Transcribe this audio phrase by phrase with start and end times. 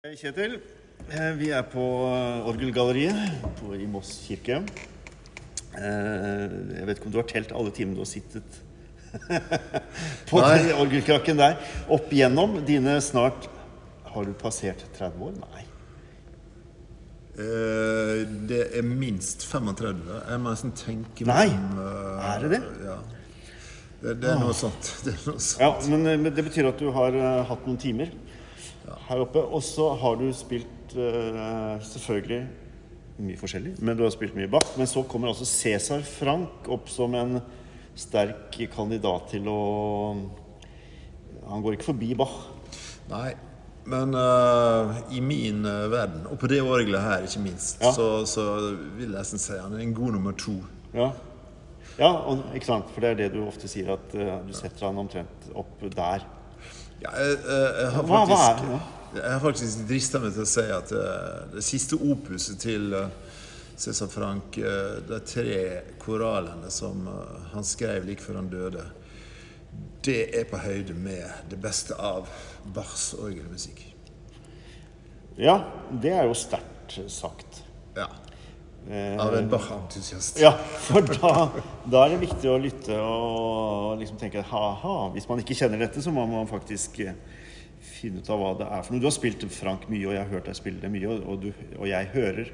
[0.00, 0.54] Hei, Kjetil.
[1.12, 1.82] Eh, Vi er på
[2.48, 4.62] Orgelgalleriet på- i Moss kirke.
[5.76, 8.42] Eh, Jeg vet ikke om du har telt alle timene du har sittet
[10.30, 11.58] på den orgelkrakken der.
[11.90, 13.50] Opp igjennom dine snart
[14.06, 15.36] Har du passert 30 år?
[15.36, 15.66] Nei.
[17.36, 20.00] Eh, det er minst 35.
[20.30, 22.62] Jeg må nesten tenke Nei, om, uh, er det det?
[22.88, 22.96] Ja.
[24.00, 24.94] Det, det er noe sånt.
[25.04, 25.60] Det er noe sånt.
[25.60, 28.08] Ja, men, eh, men det betyr at du har uh, hatt noen timer
[29.08, 29.42] her oppe.
[29.42, 32.42] Og så har du spilt uh, selvfølgelig
[33.20, 34.74] mye forskjellig, men du har spilt mye Bach.
[34.80, 37.40] Men så kommer altså Cæsar Frank opp som en
[37.98, 39.60] sterk kandidat til å
[41.50, 42.36] Han går ikke forbi Bach.
[43.10, 43.32] Nei,
[43.90, 47.90] men uh, i min uh, verden, og på det orgelet her ikke minst, Ja.
[47.96, 48.44] så, så
[48.96, 50.60] vil jeg nesten si han er en god nummer to.
[50.94, 51.10] Ja,
[51.98, 52.92] ja og, ikke sant?
[52.94, 56.28] For det er det du ofte sier, at uh, du setter han omtrent opp der.
[57.00, 58.64] Ja, jeg, jeg, jeg, har faktisk,
[59.16, 62.92] jeg har faktisk drista meg til å si at eh, det siste opuset til
[63.80, 65.60] Cæsar Frank, eh, de tre
[65.98, 68.84] koralene som eh, han skrev like før han døde,
[70.04, 72.28] det er på høyde med det beste av
[72.74, 73.80] Bachs orgelmusikk.
[75.40, 75.56] Ja,
[76.02, 77.62] det er jo sterkt sagt.
[77.96, 78.10] Ja.
[78.88, 80.40] Eh, Av en Bach-entusiast.
[80.40, 80.54] Ja,
[80.86, 81.50] for da,
[81.84, 84.94] da er det viktig å lytte og liksom tenke ha-ha.
[85.14, 87.18] Hvis man ikke kjenner dette, så må man faktisk eh,
[87.84, 89.02] finne ut av hva det er for noe.
[89.04, 91.52] Du har spilt Frank mye, og jeg har hørt deg spille det mye, og, du,
[91.76, 92.50] og jeg hører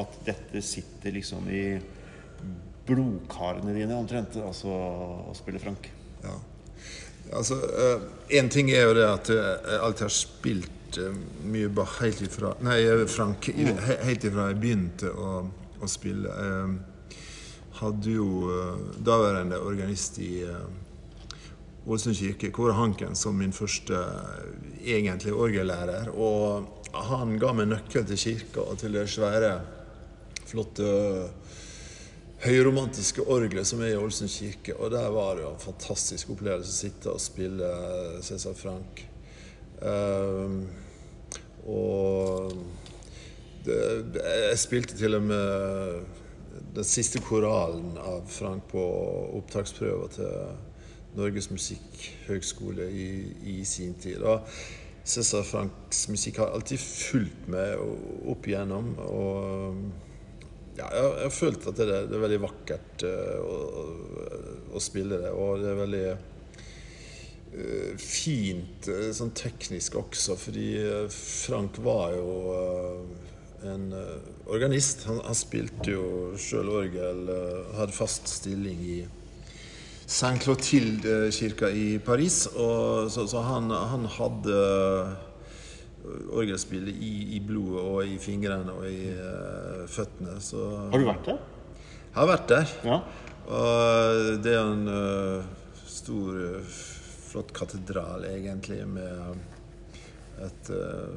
[0.00, 1.64] at dette sitter liksom i
[2.90, 5.88] blodkarene dine omtrent, altså å spille Frank.
[6.24, 6.34] Ja.
[7.36, 7.56] Altså,
[8.34, 12.22] Én ting er jo det at eh, jeg alltid har spilt eh, mye Bach helt
[12.26, 13.46] ifra Nei, eh, Frank.
[14.02, 15.34] Helt ifra jeg begynte å,
[15.82, 16.30] å spille.
[16.30, 23.96] Jeg hadde jo eh, daværende organist i eh, Ålesund kirke, Kåre Hanken, som min første
[23.96, 26.10] eh, egentlige orgellærer.
[26.12, 29.54] Og han ga meg nøkkel til kirka og til det svære,
[30.50, 30.90] flotte
[32.40, 34.76] høyromantiske orgelet som er i Ålesund kirke.
[34.76, 37.72] Og der var det jo en fantastisk opplevelse å sitte og spille
[38.26, 39.04] Cæsar Frank.
[39.80, 40.64] Um,
[41.64, 42.52] og
[43.66, 46.02] jeg spilte til og med
[46.74, 48.82] den siste koralen av Frank på
[49.40, 53.08] opptaksprøva til Norges musikkhøgskole i,
[53.56, 54.22] i sin tid.
[54.22, 54.46] Og
[55.04, 57.80] Cæsar Franks musikk har alltid fulgt meg
[58.30, 58.92] opp igjennom.
[59.08, 59.80] og
[60.78, 63.56] ja, jeg, har følt at det er, det er veldig vakkert eh, å,
[64.70, 65.32] å, spille det.
[65.34, 66.04] Og det er veldig
[67.56, 70.70] uh, fint eh, sånn teknisk også, fordi
[71.12, 73.28] Frank var jo eh,
[73.66, 75.04] en eh, organist.
[75.08, 76.04] Han, han spilte jo
[76.40, 78.98] sjøl orgel, eh, hadde fast stilling i
[80.10, 82.44] Saint Clotilde-kirka i Paris.
[82.54, 84.56] Og, så så han, han hadde
[86.32, 90.38] orgelspillet i, i blodet og i fingrene og i uh, føttene.
[90.42, 91.42] Så Har du vært der?
[92.10, 92.72] jeg har vært der.
[92.88, 92.96] Ja.
[93.50, 95.50] Og det er en uh,
[96.00, 96.78] stor, eh,
[97.30, 99.38] flott katedral, egentlig, med
[100.40, 101.10] et eh,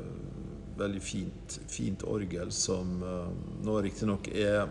[0.77, 3.27] veldig fint, fint orgel som uh,
[3.65, 4.67] nå riktignok er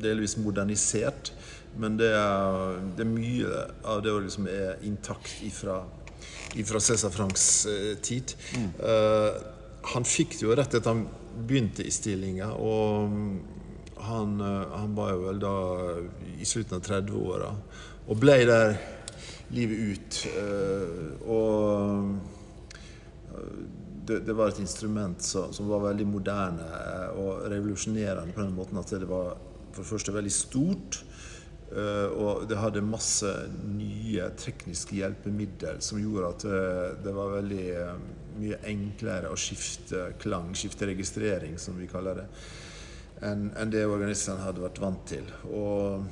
[0.00, 1.32] delvis modernisert,
[1.80, 5.82] men det er, det er mye av det orgelet som er intakt ifra
[6.66, 8.32] fra Cæsar Franks eh, tid.
[8.80, 9.38] Uh,
[9.94, 11.04] han fikk det jo rett etter han
[11.46, 13.60] begynte i stillinga, og mm,
[14.00, 15.54] han, eh, han var jo vel da
[16.40, 17.50] i slutten av 30-åra
[18.10, 18.74] og ble der
[19.54, 20.18] livet ut.
[20.34, 22.14] Uh, og
[23.34, 23.56] eh,
[24.10, 28.56] det, det var et instrument som, som var veldig moderne eh, og revolusjonerende på den
[28.56, 29.36] måten at det var
[29.70, 31.02] for det første veldig stort.
[31.70, 33.30] eh, og det hadde masse
[33.70, 37.66] nye tekniske hjelpemiddel som gjorde at eh, det var veldig
[38.40, 42.26] mye enklere å skifte klang, skifte registrering, som vi kaller det,
[43.26, 45.26] enn det organistene hadde vært vant til.
[45.50, 46.06] Og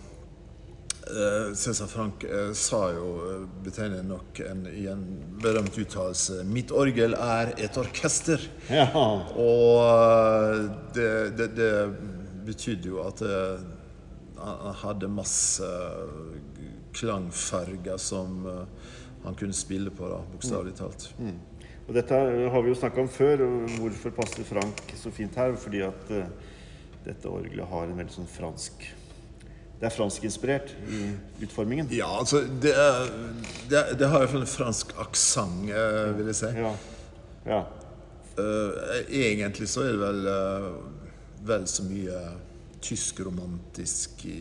[1.57, 5.05] Cæsar Frank eh, sa jo eh, betegnende nok en, i en
[5.43, 8.45] berømt uttalelse 'Mitt orgel er et orkester'.
[8.71, 8.89] Ja.
[8.95, 11.73] Og eh, det, det, det
[12.47, 13.67] betydde jo at eh,
[14.39, 15.69] han hadde masse
[16.95, 18.93] klangfarger som eh,
[19.25, 21.11] han kunne spille på, da, bokstavelig talt.
[21.89, 23.43] Og dette har vi jo snakka om før.
[23.81, 25.57] Hvorfor passer Frank så fint her?
[25.57, 26.31] Fordi at eh,
[27.07, 28.85] dette orgelet har en veldig sånn fransk
[29.79, 31.05] Det er franskinspirert i
[31.47, 31.87] utformingen.
[31.95, 33.11] Ja, altså Det, er,
[33.71, 36.51] det, det har iallfall en fransk aksent, eh, vil jeg si.
[36.59, 36.73] Ja.
[37.47, 37.61] ja.
[38.39, 40.69] Eh, egentlig så er det vel eh,
[41.47, 42.23] vel så mye
[42.83, 44.39] tysk-romantisk i,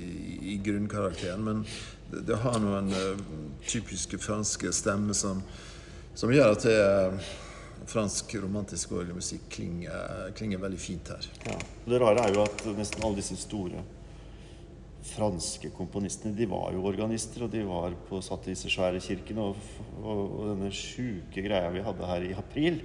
[0.53, 1.63] i grunnkarakteren, men
[2.11, 3.21] det, det har noen eh,
[3.65, 5.41] typiske franske stemmer som,
[6.17, 7.19] som gjør at det er
[7.87, 11.29] fransk romantisk orgelmusikk klinger, klinger veldig fint her.
[11.45, 11.59] Ja.
[11.85, 13.85] Det rare er jo at nesten alle disse store
[15.07, 19.49] franske komponistene de var jo organister, og de var på, satt i disse svære kirkene.
[19.49, 22.81] Og, og, og denne sjuke greia vi hadde her i april,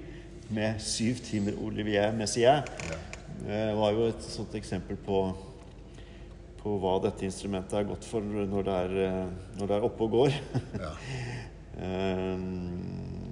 [0.53, 2.99] med syv timer Olivier Messier, ja.
[3.79, 5.23] var jo et sånt eksempel på
[6.63, 10.07] på hva dette instrumentet er godt for når det er, eh, når det er oppe
[10.07, 10.37] og går.
[10.79, 10.93] Ja.
[12.37, 12.45] um,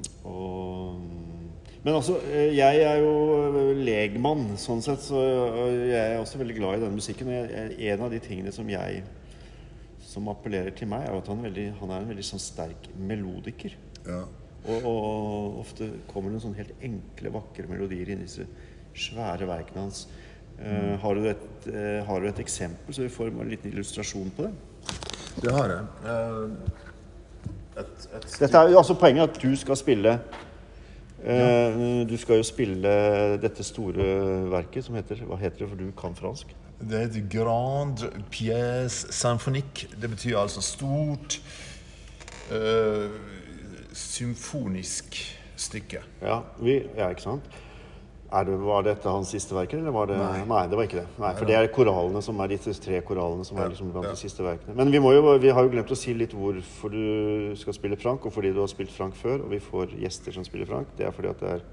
[0.31, 0.80] og,
[1.85, 5.23] men altså, eh, jeg er jo legmann sånn sett, så
[5.71, 7.31] jeg er også veldig glad i denne musikken.
[7.32, 9.03] Og en av de tingene som jeg
[10.11, 12.43] som appellerer til meg, er jo at han, er veldig, han er en veldig sånn
[12.43, 13.77] sterk melodiker.
[14.06, 14.25] Ja.
[14.61, 18.44] Og, og ofte kommer det noen sånne helt enkle, vakre melodier inn i disse
[18.99, 20.05] svære verkene hans.
[20.61, 24.32] Eh, har, du et, uh, har du et eksempel, så vi får en liten illustrasjon
[24.37, 24.53] på det?
[25.41, 25.87] Det har jeg.
[26.05, 30.19] Uh, et, et Dette er jo altså poenget at du skal spille
[31.25, 32.93] eh, Du skal jo spille
[33.43, 34.05] dette store
[34.50, 36.55] verket som heter Hva heter det, for du kan fransk?
[36.81, 39.88] Det heter Grande Pièce Symphonique.
[40.00, 41.40] Det betyr altså stort
[42.52, 43.11] eh,
[43.93, 45.19] symfonisk
[45.56, 46.00] stykke.
[46.22, 47.50] Ja, vi, ja ikke sant?
[48.31, 51.09] Det, var dette hans siste verker, eller var det Nei, det var ikke det.
[51.19, 54.15] Nei, For det er korallene som er disse tre korallene som er liksom blant ja.
[54.15, 54.77] de siste verkene.
[54.79, 58.29] Men vi, jo, vi har jo glemt å si litt hvorfor du skal spille Frank,
[58.29, 60.94] og fordi du har spilt Frank før, og vi får gjester som spiller Frank.
[60.99, 61.69] Det er fordi at det er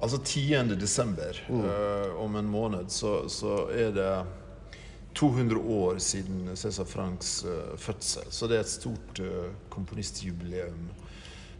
[0.00, 0.76] Altså 10.
[0.80, 4.24] desember, eh, om en måned, så, så er det
[5.14, 8.22] 200 år siden Cæsar Franks eh, fødsel.
[8.30, 10.88] Så det er et stort eh, komponistjubileum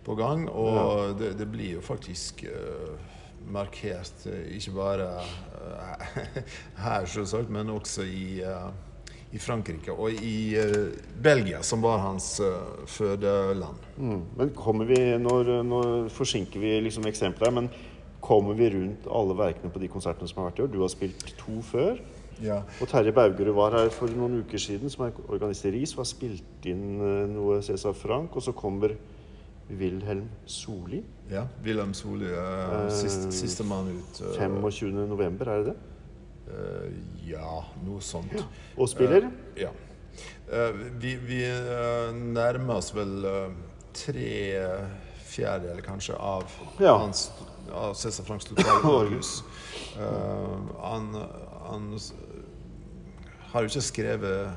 [0.05, 0.49] på gang.
[0.49, 2.45] Og det, det blir jo faktisk
[3.49, 6.39] markert eh, ikke bare eh,
[6.85, 8.71] her, selvsagt, men også i, eh,
[9.33, 10.57] i Frankrike og i
[11.23, 12.41] Belgia, som var hans
[12.91, 13.85] fødeland.
[13.97, 14.23] Mm.
[14.37, 17.69] Men kommer vi Når, når forsinker vi liksom eksempler her, men
[18.21, 20.73] kommer vi rundt alle verkene på de konsertene som har vært i år?
[20.73, 22.01] Du har spilt to før.
[22.41, 22.63] Ja.
[22.81, 26.03] Og Terje Baugerud var her for noen uker siden, som er organist i RIS, og
[26.03, 26.99] har spilt inn
[27.35, 28.37] noe Cæsar Frank.
[28.37, 28.97] Og så kommer
[29.71, 31.05] Wilhelm Soli.
[31.31, 34.21] Ja, Wilhelm Soli, er siste, siste mann ut.
[34.21, 35.07] eh, 25.
[35.09, 35.77] november, er det det?
[36.51, 36.93] eh,
[37.31, 38.33] ja, noe sånt.
[38.77, 39.29] Og spiller?
[39.57, 39.71] Eh, ja.
[40.51, 43.53] Eh, vi vi eh, nærmer oss vel eh,
[43.95, 44.33] tre
[45.31, 46.43] fjerdedeler kanskje av
[46.81, 46.97] Ja.
[46.99, 47.29] hans
[47.73, 49.45] av Cæsar Franks totale orgus.
[49.95, 51.13] Eh, han,
[51.69, 51.87] han
[53.53, 54.51] har jo ikke skrevet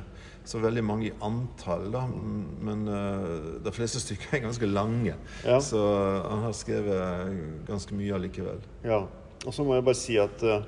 [0.45, 5.15] så veldig mange i antall, da, men uh, de fleste stykker er ganske lange.
[5.47, 5.59] Ja.
[5.63, 8.59] Så han har skrevet ganske mye allikevel.
[8.83, 9.05] Ja.
[9.43, 10.63] Og så må jeg bare si at uh,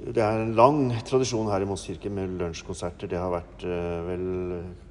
[0.00, 3.10] det er en lang tradisjon her i Moss kirke med lunsjkonserter.
[3.12, 4.24] Det har vært uh, vel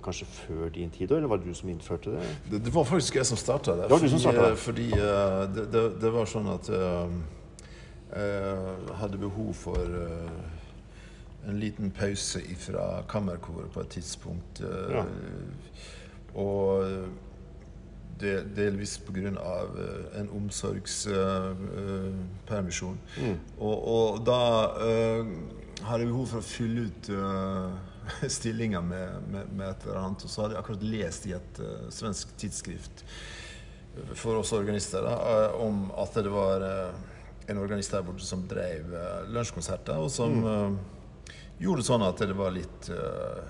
[0.06, 2.30] kanskje før din tid eller var det du som innførte det?
[2.51, 3.90] Det, det var faktisk jeg som starta det.
[3.90, 4.62] Det var du som startet det.
[4.62, 7.18] Fordi, eh, det, det, det var sånn at eh,
[8.13, 10.58] jeg hadde behov for eh,
[11.50, 14.62] en liten pause fra kammerkoret på et tidspunkt.
[14.62, 15.04] eh, Ja.
[16.36, 16.84] Og
[18.19, 19.30] det, delvis pga.
[19.31, 23.00] Uh, en omsorgspermisjon.
[23.18, 23.38] Mm.
[23.60, 24.42] Og, og da
[24.75, 25.25] uh,
[25.88, 27.69] hadde jeg behov for å fylle ut uh,
[28.38, 30.24] stillinger med, med, med et eller annet.
[30.25, 32.98] Og så hadde jeg akkurat lest i et uh, svensk tidsskrift
[34.16, 36.92] for oss organister da, eh, om at det var eh,
[37.51, 38.86] en organist der borte som drev
[39.34, 40.72] lunsjkonserter, og som eh,
[41.60, 43.42] gjorde sånn at det var litt uh,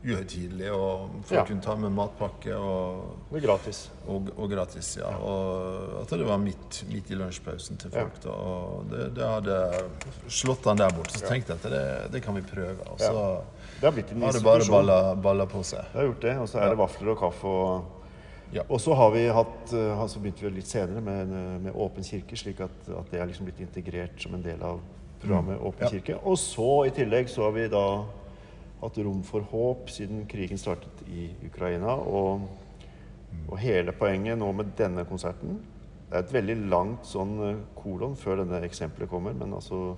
[0.00, 1.44] uhøytidelig, og folk Ja.
[1.44, 3.90] kunne ta med matpakke og, Det er gratis.
[4.08, 5.10] og, og gratis, ja.
[5.18, 8.16] Og at det var midt, midt i lunsjpausen til folk.
[8.24, 9.58] Da, og det, det hadde
[10.28, 11.18] slått han der borte.
[11.18, 12.80] Så tenkte jeg at det, det kan vi prøve.
[12.88, 13.42] Og så
[13.80, 15.84] Det har blitt en har det bare balla, balla på seg.
[15.92, 16.36] Det har gjort det.
[16.38, 17.96] Og så er det vafler og kaffe og
[18.52, 18.64] Ja.
[18.68, 21.28] Og så har vi hatt altså Så begynte vi litt senere med,
[21.62, 24.80] med Åpen kirke, slik at, at det er liksom blitt integrert som en del av
[25.20, 25.90] programmet Åpen Ja.
[25.90, 26.18] kirke.
[26.24, 28.04] Og så i tillegg så har vi da
[28.80, 31.94] hatt rom for håp siden krigen startet i Ukraina.
[31.94, 32.48] Og,
[33.48, 35.60] og hele poenget nå med denne konserten
[36.10, 39.94] Det er et veldig langt sånn eh, kolon før denne eksempelet kommer, men altså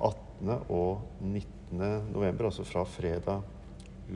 [0.00, 0.50] 18.
[0.68, 1.78] og 19.
[2.10, 3.44] november, altså fra fredag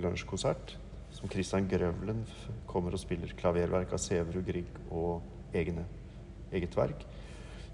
[0.02, 0.76] lunsjkonsert,
[1.14, 2.24] som Christian Grøvlen
[2.66, 5.22] kommer og spiller klaververk av Sæverud Grieg og
[5.54, 5.84] egne,
[6.50, 7.06] eget verk.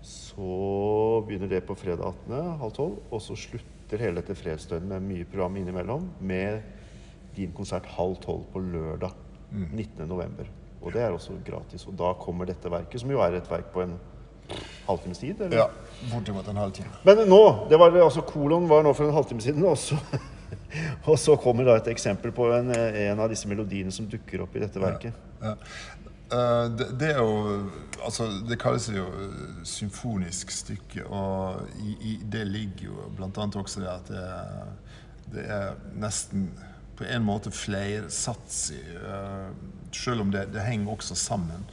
[0.03, 2.59] Så begynner det på fredag 18.
[2.61, 6.61] halv tolv, og så slutter hele dette fredsdøgnet med mye program innimellom med
[7.37, 9.15] din konsert halv tolv på lørdag
[9.51, 10.07] 19.
[10.07, 10.49] november.
[10.83, 11.87] Og det er også gratis.
[11.91, 13.97] Og da kommer dette verket, som jo er et verk på en
[14.87, 15.41] halvtimes tid?
[15.41, 15.65] Eller?
[15.65, 15.69] Ja,
[16.13, 16.93] bortimot en halvtime.
[17.05, 19.99] Men nå, det var altså kolon var nå for en halvtime siden, og så,
[21.11, 24.57] og så kommer da et eksempel på en, en av disse melodiene som dukker opp
[24.57, 25.27] i dette verket.
[25.43, 25.57] Ja.
[26.29, 27.71] Uh, det, det, er jo
[28.05, 29.07] Altså, det kalles jo
[29.65, 34.27] symfonisk stykke, og i, i det ligger jo annet også det at det
[35.33, 36.49] det er nesten
[36.99, 39.51] på en måte flersatsig, uh,
[39.95, 41.67] selv om det, det, henger også sammen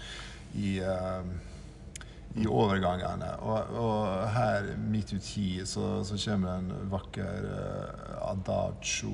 [0.53, 1.25] i uh,
[2.35, 3.29] i overgangene.
[3.47, 9.13] Og, og, her midt uti så, så kommer en vakker uh, adagio,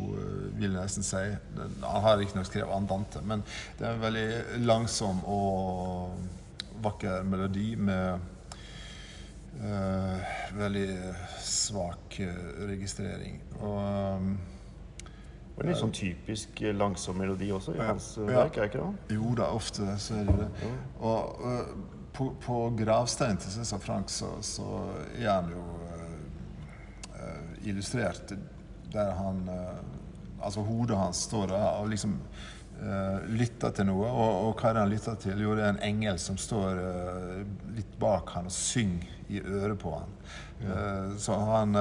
[0.58, 1.24] vil jeg nesten si.
[1.58, 3.46] Den, han har riktignok skrevet andante, men
[3.78, 4.28] det er en veldig
[4.66, 6.16] langsom og
[6.82, 8.24] vakker melodi med
[9.62, 10.88] uh, veldig
[11.46, 13.38] svak uh, registrering.
[13.62, 14.34] Og um,
[15.52, 19.16] det er litt sånn typisk langsom melodi også i hans ja, verk, er ikke det?
[19.20, 20.70] Jo da, ofte så er det det.
[21.06, 21.44] Og,
[22.14, 24.68] på, på gravsteinen til Cæsar Frank så, så,
[25.16, 25.64] er han jo
[27.16, 28.34] uh, illustrert
[28.92, 29.80] der han uh,
[30.42, 32.16] Altså hodet hans står der og liksom
[32.82, 34.08] uh, lytter til noe.
[34.10, 35.44] Og, og hva er det han lytter til?
[35.46, 36.80] Jo, det er en engel som står
[37.76, 40.16] litt bak han og synger i øret på han.
[40.62, 40.80] Ja.
[41.22, 41.78] så han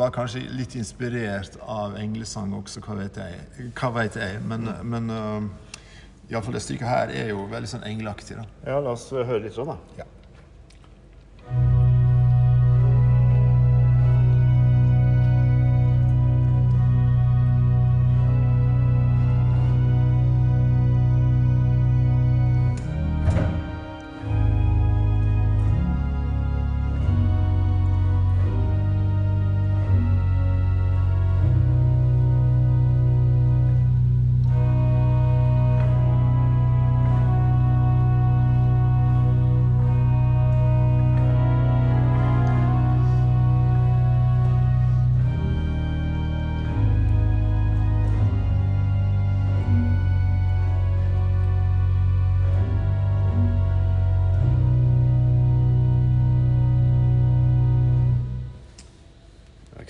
[0.00, 3.68] var kanskje litt inspirert av englesang også, hva vet jeg.
[3.76, 4.40] Hva vet jeg.
[4.48, 4.96] Men, mm.
[4.96, 5.50] men
[6.30, 8.36] Iallfall det stykket her er jo veldig sånn engleaktig.
[8.40, 8.46] da.
[8.66, 9.76] Ja, la oss høre litt sånn, da.
[10.00, 10.06] Ja.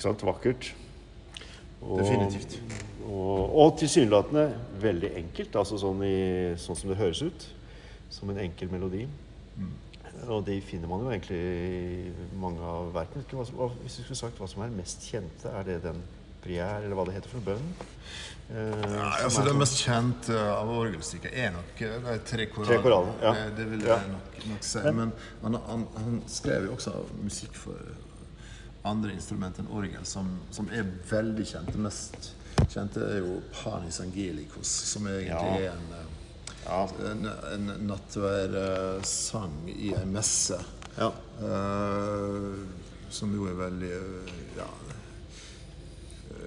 [0.06, 0.72] Sant, vakkert.
[1.82, 2.58] Og, Definitivt.
[3.06, 4.48] Og, og tilsynelatende
[4.82, 6.18] veldig enkelt, altså sånn, i,
[6.60, 7.48] sånn, som det høres ut.
[8.14, 9.04] Som en enkel melodi.
[9.56, 9.72] Mm.
[10.32, 13.26] Og det finner man jo egentlig i mange av verkene.
[13.26, 16.00] Hvis du skulle sagt hva som er mest kjente, er det den
[16.46, 17.72] Prière, eller hva det heter for bønnen?
[18.46, 23.16] Eh, ja, altså Det sånn- mest kjente av orgelstykket er nok eh, er tre koraler
[23.18, 23.32] ja.
[23.34, 24.12] det, det, vil jeg ja.
[24.12, 24.82] nok, nok si.
[24.84, 26.92] Men, Men han, han, han, skrev jo også
[27.25, 27.80] musikk for
[28.87, 31.78] andre instrument enn orgel som, som, er veldig kjente.
[31.83, 32.33] Mest
[32.73, 35.71] kjente er jo Panis Angelicus, som egentlig ja.
[35.71, 35.87] er en,
[36.64, 36.81] ja.
[37.11, 40.59] en, en nattvær-sang i ei messe.
[40.97, 41.12] Ja.
[41.43, 42.57] Uh,
[43.12, 43.90] som jo er veldig
[44.57, 44.66] ja,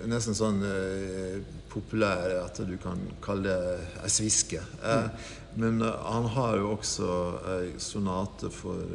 [0.09, 1.37] Nesten sånn uh,
[1.69, 4.63] populær at du kan kalle det ei sviske.
[4.81, 5.35] Uh, mm.
[5.61, 7.09] Men han har jo også
[7.57, 8.85] ei sonate for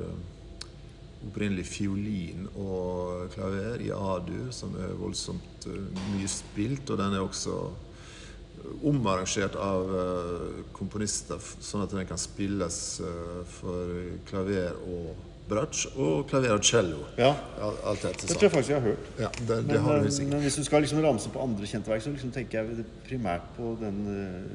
[1.29, 5.83] opprinnelig fiolin og klaver i A-dur, som er voldsomt uh,
[6.15, 6.91] mye spilt.
[6.91, 12.81] Og den er også uh, omarrangert av uh, komponister, sånn at den kan spilles
[13.59, 13.95] for
[14.29, 15.15] klaver og
[15.45, 17.03] bratsj og klaver og cello.
[17.21, 19.11] Ja, alt det, det tror jeg faktisk jeg har hørt.
[19.21, 22.01] Ja, det, det men, har men, hvis du skal liksom ramse på andre kjente verk,
[22.01, 23.99] så liksom tenker jeg primært på den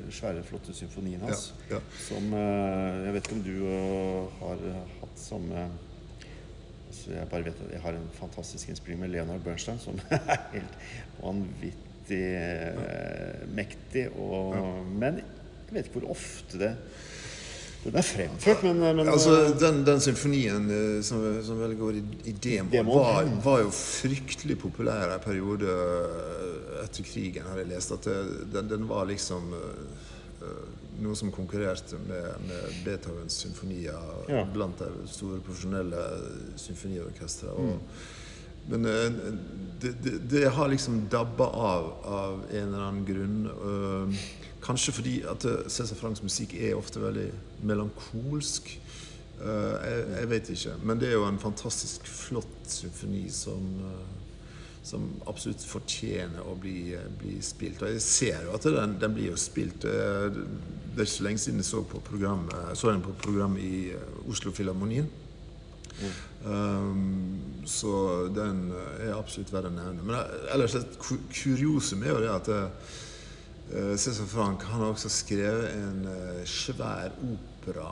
[0.10, 1.52] svære, flotte symfonien hans.
[1.70, 1.84] Ja, ja.
[2.08, 3.54] Som Jeg vet ikke om du
[4.40, 4.66] har
[5.04, 5.68] hatt samme
[6.92, 10.42] så jeg bare vet at jeg har en fantastisk innspilling med Leonard Bernstein som er
[10.56, 10.80] helt
[11.20, 14.10] vanvittig eh, mektig.
[14.18, 14.66] Og, ja.
[15.06, 16.74] Men jeg vet ikke hvor ofte det
[17.80, 22.02] den er fremført, men, men altså, den, den, symfonien eh, som, som vel går i,
[22.28, 27.94] i demo, var, var, jo fryktelig populær en periode eh, etter krigen, har jeg lest.
[27.96, 28.18] At det,
[28.52, 30.44] den, den, var liksom uh,
[31.04, 34.46] noe som konkurrerte med, med Beethovens symfonier ja.
[34.54, 36.04] blant de store profesjonelle
[36.60, 37.54] symfoniorkestre.
[37.58, 37.78] Mm.
[38.70, 39.12] Men eh,
[39.82, 43.40] det, det, det, har liksom dabba av av en eller annen grunn.
[43.48, 44.20] Uh,
[44.62, 47.30] kanskje fordi at eh, Cæsar Franks musikk er ofte veldig
[47.64, 48.76] melankolsk.
[49.40, 50.74] Jeg, jeg, vet ikke.
[50.84, 53.70] Men det er jo en fantastisk flott symfoni som
[54.84, 57.84] som absolutt fortjener å bli, bli, spilt.
[57.84, 59.84] Og jeg ser jo at den, den blir jo spilt.
[59.84, 59.96] Det,
[60.94, 63.90] det er ikke så lenge siden jeg så på program, så den på program i
[63.94, 65.10] eh, Oslo Filharmonien.
[66.00, 66.16] Mm.
[66.52, 67.92] Um, så
[68.32, 68.70] den
[69.04, 70.06] er absolutt verdt å nevne.
[70.08, 70.20] Men
[70.54, 76.08] ellers et kuriosum er jo det at uh, Cæsar Frank han har også skrevet en
[76.08, 77.92] uh, svær opera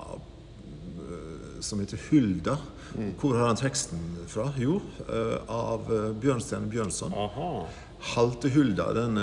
[1.61, 2.57] som heter 'Hulda'.
[2.97, 3.13] Mm.
[3.19, 4.51] Hvor har han teksten fra?
[4.57, 5.89] Jo, uh, av
[6.21, 7.13] Bjørnstjerne Bjørnson.
[8.13, 9.17] Halte Hulda, den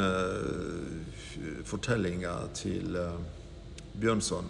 [1.64, 2.96] fortellinga til
[3.94, 4.48] Bjørnson,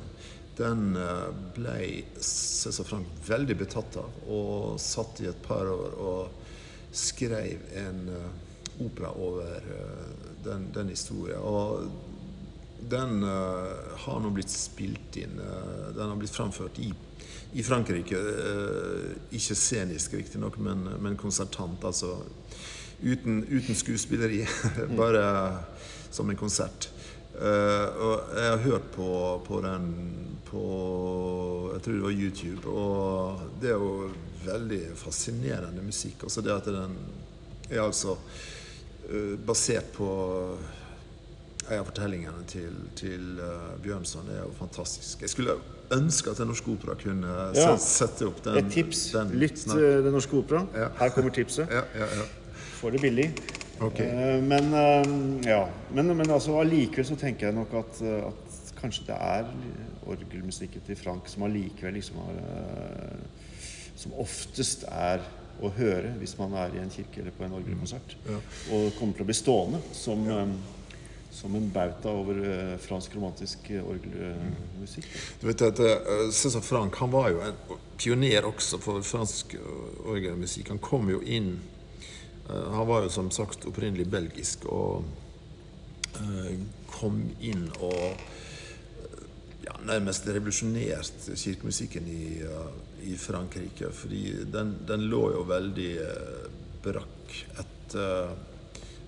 [0.56, 1.78] den eh, ble
[2.22, 8.04] Cæsar Frank veldig betatt av, og satt i et par år og skrev en
[8.82, 9.66] opera over
[10.44, 11.42] den, den historien.
[11.42, 11.88] Og
[12.80, 15.38] den uh, har nå blitt spilt inn.
[15.94, 16.90] den har blitt framført i,
[17.52, 18.18] i Frankrike.
[19.30, 21.84] ikke scenisk, riktignok, men, men konsertant.
[21.84, 22.18] Altså
[23.02, 24.44] uten, uten skuespilleri.
[25.00, 25.24] Bare
[26.10, 26.90] som en konsert.
[27.34, 29.08] Uh, og jeg har hørt på,
[29.42, 29.86] på, den
[30.46, 30.60] på
[31.72, 32.70] Jeg tror det var YouTube.
[32.70, 34.10] Og det er jo
[34.44, 36.28] veldig fascinerende musikk.
[36.28, 36.94] Også det at den
[37.70, 40.08] er altså uh, basert på
[41.72, 44.28] av fortellingene til, til uh, Bjørnson.
[44.32, 45.22] Er jo fantastisk.
[45.24, 45.56] Jeg skulle
[45.94, 47.74] ønske at Den Norske Opera kunne ja.
[47.80, 48.58] sette opp den.
[48.60, 49.06] Et tips.
[49.14, 50.64] Den, Lytt Den Norske Opera.
[50.74, 50.90] Ja.
[51.00, 51.70] Her kommer tipset.
[51.70, 52.26] Ja, ja, ja.
[52.80, 53.30] Får det billig.
[53.82, 54.06] Okay.
[54.06, 55.64] Uh, men, eh, ja.
[55.92, 59.48] men, men altså, allikevel så tenker jeg nok at, at kanskje det er
[60.06, 62.36] orgelmusikken til Frank som allikevel liksom har
[63.98, 65.24] Som oftest er
[65.64, 68.16] å høre hvis man er i en kirke eller på en orgelkonsert.
[68.24, 68.30] Mm.
[68.30, 68.40] Ja.
[68.76, 70.26] Og kommer til å bli stående som.
[71.34, 72.38] Som en bauta over
[72.78, 75.08] fransk romantisk orgelmusikk.
[75.40, 75.80] Du vet at
[76.32, 79.56] Cæsar Frank han var jo en pioner også for fransk
[80.06, 80.70] orgelmusikk.
[80.70, 81.56] Han kom jo inn
[82.48, 85.04] Eh, han var jo som sagt opprinnelig belgisk og
[86.20, 86.56] eh,
[86.92, 88.24] kom inn og
[89.64, 92.24] ja, nærmest revolusjonert kirkemusikken i,
[93.08, 93.90] i, Frankrike.
[93.96, 96.50] Fordi den, den, lå jo veldig eh,
[96.84, 98.34] brakk etter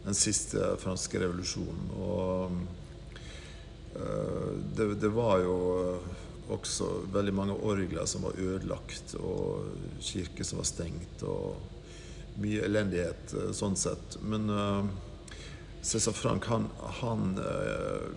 [0.06, 1.88] den siste franske revolusjonen.
[1.98, 2.50] Og
[4.76, 5.56] det, det, var jo
[6.52, 9.72] også veldig mange orgler som var ødelagt, og
[10.04, 11.24] kirker som var stengt.
[11.26, 11.56] og
[12.42, 14.18] mye elendighet eh, sånn sett.
[14.26, 14.84] Men uh,
[15.82, 16.68] Cæsar Frank, han,
[17.00, 18.08] han uh,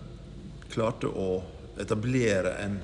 [0.72, 1.42] klarte å
[1.80, 2.80] etablere en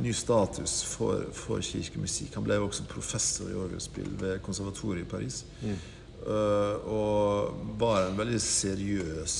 [0.00, 2.36] ny status for, for, kirkemusikk.
[2.38, 5.42] Han ble jo også professor i orgelspill ved konservatoriet i Paris.
[5.60, 5.80] Mm.
[6.22, 9.36] Uh, og var en veldig seriøs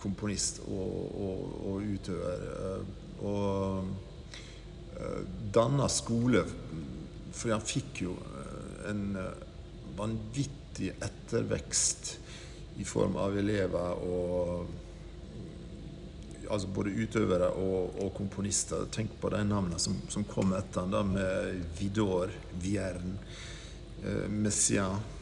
[0.00, 2.82] komponist og, og, og utøver.
[3.24, 3.84] og
[5.54, 6.44] danna skole,
[7.34, 8.14] for han fikk jo
[8.88, 9.44] en eh,
[9.96, 12.16] vanvittig ettervekst
[12.82, 14.66] i form av elever og
[16.44, 18.84] altså både utøvere og, og, komponister.
[18.92, 23.16] Tenk på de navnene som, som kom etter da med Vidor, Vierne,
[24.04, 25.13] eh, Messiaen eh,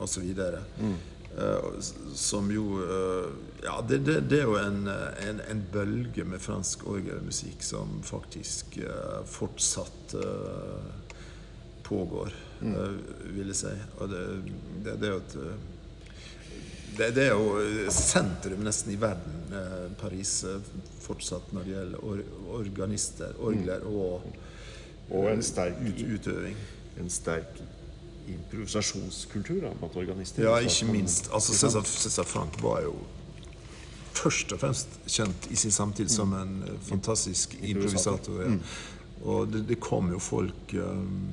[0.00, 0.30] osv.
[0.80, 0.96] Mm.
[1.38, 1.80] Eh,
[2.14, 3.30] som jo eh,
[3.62, 8.80] Ja, det, det, det, er jo en, en, en, bølge med fransk orgelmusikk som faktisk
[8.82, 10.88] eh, fortsatt eh,
[11.86, 12.74] pågår, mm.
[13.36, 13.74] vil jeg si.
[13.98, 14.24] Og det,
[14.84, 15.68] det, det er jo et eh,
[16.90, 20.32] det, det, er jo sentrum nesten i verden, eh, Paris,
[21.04, 22.24] fortsatt når det gjelder or,
[22.58, 24.00] organister, orgler mm.
[24.02, 24.40] og,
[25.14, 26.58] og en sterk ut, utøving.
[26.98, 27.60] En sterk
[28.34, 30.44] improvisasjonskultur da, blant organister.
[30.46, 31.30] Ja, ikke minst.
[31.34, 32.94] Altså, Cæsar, Cæsar Frank var jo
[34.20, 36.40] først og fremst kjent i sin samtid som mm.
[36.40, 38.42] en fantastisk improvisator.
[38.42, 38.48] Ja.
[38.56, 38.60] Mm.
[39.20, 41.30] Og det, det, kom jo folk um,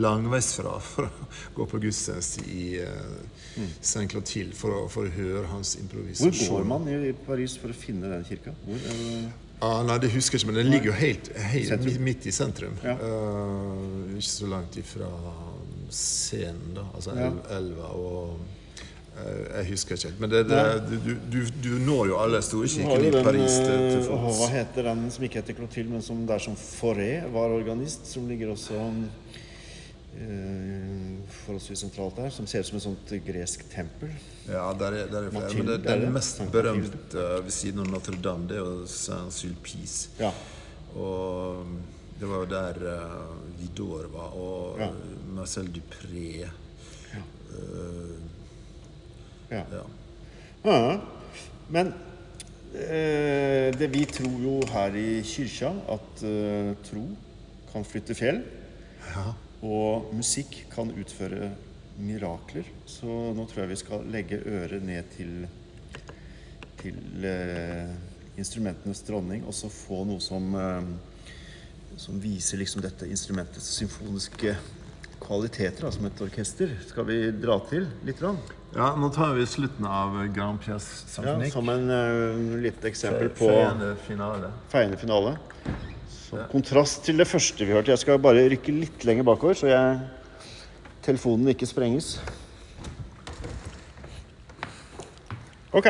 [0.00, 1.26] langveisfra for å
[1.58, 3.66] gå på gudstjeneste i uh.
[3.84, 6.38] Saint Clotilde for å, for å høre hans improvisasjon.
[6.40, 8.54] Hvor går man i Paris for å finne den kirka?
[8.64, 9.28] Hvor, uh...
[9.68, 12.80] ah, nei, Det husker jeg ikke, men den ligger jo helt, helt midt i sentrum.
[12.84, 12.96] Ja.
[12.96, 15.12] Uh, ikke så langt ifra
[15.90, 16.84] scenen, da.
[16.94, 17.10] Altså
[17.56, 18.38] elva og
[19.18, 20.20] eh, jeg husker ikke helt.
[20.20, 24.02] Men det, det, du, du, du, når jo alle store kirkene i Paris til, til
[24.08, 24.40] fots.
[24.40, 28.06] Hva heter den som ikke heter Clotilde, men som der som Forêt var organist?
[28.12, 29.06] Som ligger også uh,
[31.44, 34.12] forholdsvis sentralt der, som ser ut som et sånt gresk tempel.
[34.46, 35.54] Ja, der er, der er flere.
[35.58, 40.10] Men det, det, mest berømte ved siden av Notre-Dame, det er jo Saint-Sulpice.
[40.20, 40.30] Ja.
[40.96, 41.66] Og
[42.20, 44.88] det var jo der uh, Vidor var, og ja.
[45.36, 46.46] Marcel Dupré.
[47.12, 47.22] Ja.
[47.52, 48.16] Uh,
[49.50, 49.62] ja.
[49.72, 49.84] ja.
[51.70, 51.92] Men
[52.76, 56.24] det vi tror jo her i kyrkja, at
[56.84, 57.04] tro
[57.70, 58.42] kan flytte fjell.
[59.14, 59.30] Ja.
[59.64, 61.52] Og musikk kan utføre
[61.98, 62.66] mirakler.
[62.86, 65.46] Så nå tror jeg vi skal legge øret ned til,
[66.80, 67.92] til eh,
[68.36, 70.90] instrumentenes dronning, og så få noe som, eh,
[71.96, 74.54] som viser liksom dette instrumentets symfoniske
[75.22, 76.72] kvaliteter da, som et orkester.
[76.86, 78.20] Skal vi dra til litt?
[78.22, 78.38] Rann?
[78.76, 81.48] Ja, nå tar vi slutten av Grand Pièce Symphonique.
[81.48, 84.50] Ja, som en uh, lite eksempel på Feiende finale.
[84.72, 85.36] Feiende finale.
[86.12, 87.94] Som kontrast til det første vi hørte.
[87.94, 90.02] Jeg skal bare rykke litt lenger bakover, så jeg,
[91.06, 92.18] telefonen ikke sprenges.
[95.76, 95.88] Ok.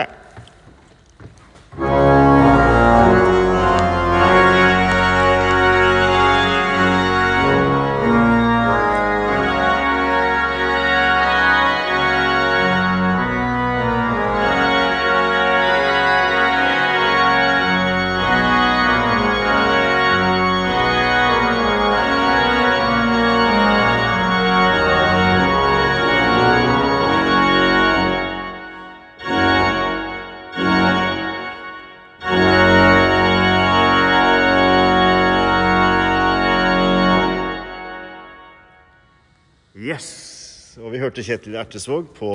[41.16, 42.28] Hørte Kjetil Ertesvåg på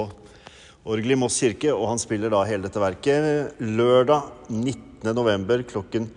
[0.90, 5.12] orgel i Moss kirke, og han spiller da hele dette verket lørdag 19.
[5.14, 6.08] november klokken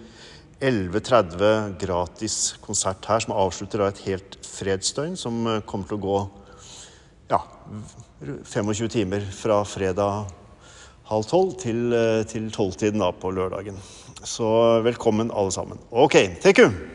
[0.65, 1.75] 11.30.
[1.83, 6.17] Gratis konsert her, som avslutter da et helt fredsdøgn, som eh, kommer til å gå
[7.35, 7.43] ja,
[8.49, 10.33] 25 timer fra fredag
[11.13, 13.77] halv tolv eh, til tolvtiden da på lørdagen.
[14.25, 14.49] Så
[14.89, 15.85] velkommen alle sammen.
[15.93, 16.94] Ok, you!